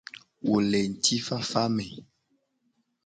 Wo 0.47 0.55
le 0.69 0.79
ngtifafa 0.89 1.63
me. 1.75 1.85